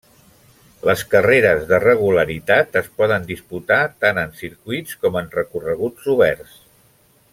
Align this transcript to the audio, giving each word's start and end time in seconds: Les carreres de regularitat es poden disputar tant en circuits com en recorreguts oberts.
Les 0.89 1.01
carreres 1.09 1.67
de 1.71 1.79
regularitat 1.83 2.79
es 2.81 2.89
poden 3.01 3.27
disputar 3.27 3.79
tant 4.07 4.21
en 4.23 4.33
circuits 4.41 4.97
com 5.05 5.21
en 5.23 5.31
recorreguts 5.37 6.11
oberts. 6.17 6.57